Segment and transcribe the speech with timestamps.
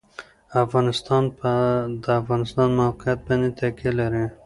[0.63, 1.51] افغانستان په
[2.03, 4.25] د افغانستان د موقعیت باندې تکیه لري.